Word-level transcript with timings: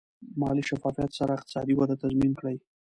مالي 0.41 0.63
شفافیت 0.69 1.11
سره 1.19 1.31
اقتصادي 1.37 1.73
وده 1.75 1.95
تضمین 2.03 2.31
کړئ. 2.39 2.57